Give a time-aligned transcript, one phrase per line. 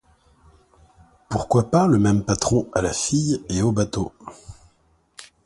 [1.29, 4.11] Pourquoi pas le même patron à la fille et au bateau?